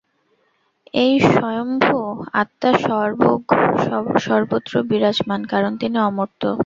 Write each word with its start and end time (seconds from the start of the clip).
এই 0.93 1.13
স্বয়ম্ভূ 1.31 1.99
আত্মা 2.33 2.71
সর্বগ, 2.79 3.41
সর্বত্র 4.19 4.73
বিরাজমান, 4.89 5.41
কারণ 5.45 5.71
তিনি 5.77 5.97
অমূর্ত। 5.99 6.41